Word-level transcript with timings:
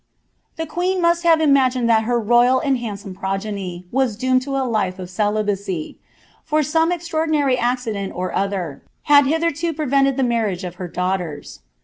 e 0.59 0.65
queen 0.65 0.99
must 0.99 1.21
have 1.21 1.37
imadned 1.37 1.85
that 1.85 2.05
her 2.05 2.19
royal 2.19 2.59
and 2.59 2.79
handsome 2.79 3.13
progeny 3.13 3.85
ioomed 3.93 4.41
to 4.41 4.57
a 4.57 4.65
life 4.65 4.97
of 4.97 5.09
celihacy; 5.11 5.97
for 6.43 6.63
some 6.63 6.91
extraordinary 6.91 7.55
accident 7.55 8.11
or, 8.15 8.31
had 9.03 9.27
hitherto 9.27 9.71
prevented 9.73 10.17
the 10.17 10.23
marriage 10.23 10.63
of 10.63 10.77
her 10.81 10.89
daughtera. 10.89 11.59